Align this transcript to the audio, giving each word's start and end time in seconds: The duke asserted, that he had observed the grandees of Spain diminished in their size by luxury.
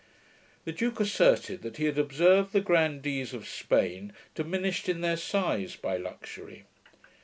The 0.65 0.71
duke 0.71 0.99
asserted, 0.99 1.61
that 1.61 1.77
he 1.77 1.85
had 1.85 1.99
observed 1.99 2.53
the 2.53 2.59
grandees 2.61 3.35
of 3.35 3.47
Spain 3.47 4.13
diminished 4.33 4.89
in 4.89 5.01
their 5.01 5.15
size 5.15 5.75
by 5.75 5.95
luxury. 5.97 6.63